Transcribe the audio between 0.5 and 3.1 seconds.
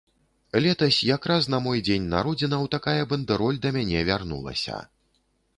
Летась якраз на мой дзень народзінаў такая